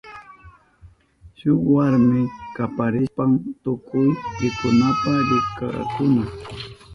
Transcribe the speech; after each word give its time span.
Shuk 1.37 1.61
warmi 1.75 2.19
kaparishpan 2.55 3.31
tukuy 3.63 4.09
rikunapa 4.39 5.11
rishkakuna. 5.29 6.23